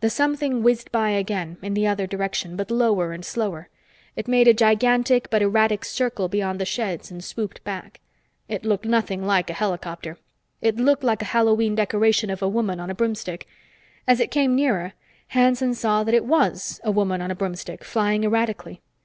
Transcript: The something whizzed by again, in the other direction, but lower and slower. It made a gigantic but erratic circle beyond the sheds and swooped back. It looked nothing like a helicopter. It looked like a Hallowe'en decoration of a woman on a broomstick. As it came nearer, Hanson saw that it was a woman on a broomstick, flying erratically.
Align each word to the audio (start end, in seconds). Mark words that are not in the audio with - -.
The 0.00 0.10
something 0.10 0.64
whizzed 0.64 0.90
by 0.90 1.10
again, 1.10 1.56
in 1.62 1.74
the 1.74 1.86
other 1.86 2.04
direction, 2.04 2.56
but 2.56 2.72
lower 2.72 3.12
and 3.12 3.24
slower. 3.24 3.68
It 4.16 4.26
made 4.26 4.48
a 4.48 4.52
gigantic 4.52 5.30
but 5.30 5.42
erratic 5.42 5.84
circle 5.84 6.26
beyond 6.26 6.60
the 6.60 6.64
sheds 6.64 7.08
and 7.12 7.22
swooped 7.22 7.62
back. 7.62 8.00
It 8.48 8.64
looked 8.64 8.84
nothing 8.84 9.24
like 9.24 9.48
a 9.48 9.52
helicopter. 9.52 10.18
It 10.60 10.78
looked 10.78 11.04
like 11.04 11.22
a 11.22 11.26
Hallowe'en 11.26 11.76
decoration 11.76 12.30
of 12.30 12.42
a 12.42 12.48
woman 12.48 12.80
on 12.80 12.90
a 12.90 12.96
broomstick. 12.96 13.46
As 14.08 14.18
it 14.18 14.32
came 14.32 14.56
nearer, 14.56 14.94
Hanson 15.28 15.72
saw 15.72 16.02
that 16.02 16.14
it 16.16 16.24
was 16.24 16.80
a 16.82 16.90
woman 16.90 17.22
on 17.22 17.30
a 17.30 17.36
broomstick, 17.36 17.84
flying 17.84 18.24
erratically. 18.24 18.80